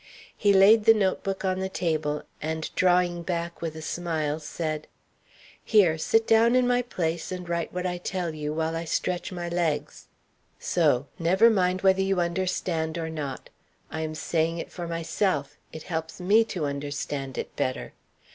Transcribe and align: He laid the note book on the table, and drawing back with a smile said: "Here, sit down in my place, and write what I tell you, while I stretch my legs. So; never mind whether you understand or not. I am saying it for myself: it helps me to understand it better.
He 0.35 0.51
laid 0.51 0.85
the 0.85 0.95
note 0.95 1.21
book 1.21 1.45
on 1.45 1.59
the 1.59 1.69
table, 1.69 2.23
and 2.41 2.71
drawing 2.75 3.21
back 3.21 3.61
with 3.61 3.75
a 3.75 3.83
smile 3.83 4.39
said: 4.39 4.87
"Here, 5.63 5.99
sit 5.99 6.25
down 6.25 6.55
in 6.55 6.67
my 6.67 6.81
place, 6.81 7.31
and 7.31 7.47
write 7.47 7.71
what 7.71 7.85
I 7.85 7.99
tell 7.99 8.33
you, 8.33 8.51
while 8.51 8.75
I 8.75 8.83
stretch 8.83 9.31
my 9.31 9.47
legs. 9.47 10.07
So; 10.57 11.05
never 11.19 11.51
mind 11.51 11.83
whether 11.83 12.01
you 12.01 12.19
understand 12.19 12.97
or 12.97 13.11
not. 13.11 13.51
I 13.91 14.01
am 14.01 14.15
saying 14.15 14.57
it 14.57 14.71
for 14.71 14.87
myself: 14.87 15.59
it 15.71 15.83
helps 15.83 16.19
me 16.19 16.45
to 16.45 16.65
understand 16.65 17.37
it 17.37 17.55
better. 17.55 17.93